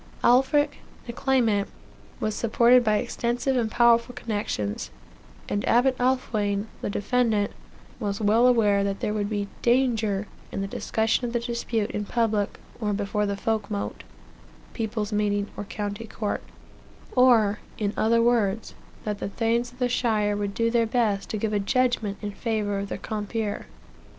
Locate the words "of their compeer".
22.79-23.67